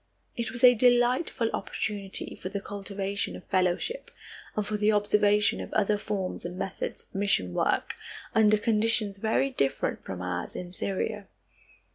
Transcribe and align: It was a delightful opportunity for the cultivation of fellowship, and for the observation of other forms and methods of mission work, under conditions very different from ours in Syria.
It 0.35 0.49
was 0.51 0.63
a 0.63 0.73
delightful 0.73 1.51
opportunity 1.51 2.35
for 2.35 2.49
the 2.49 2.59
cultivation 2.59 3.35
of 3.35 3.43
fellowship, 3.43 4.09
and 4.55 4.65
for 4.65 4.75
the 4.75 4.91
observation 4.91 5.61
of 5.61 5.71
other 5.75 5.95
forms 5.99 6.43
and 6.43 6.57
methods 6.57 7.03
of 7.03 7.13
mission 7.13 7.53
work, 7.53 7.93
under 8.33 8.57
conditions 8.57 9.19
very 9.19 9.51
different 9.51 10.03
from 10.03 10.23
ours 10.23 10.55
in 10.55 10.71
Syria. 10.71 11.27